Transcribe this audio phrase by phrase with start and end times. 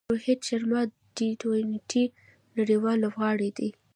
[0.13, 2.03] روهیت شرما د ټي ټوئنټي
[2.57, 3.69] نړۍوال لوبغاړی دئ.